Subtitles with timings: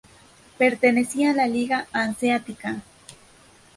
[0.57, 2.81] Pertenecía a la Liga hanseática.